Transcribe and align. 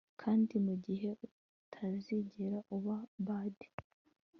kandi 0.21 0.53
mugihe 0.65 1.09
utazigera 1.27 2.59
uba 2.75 2.97
bard 3.25 3.59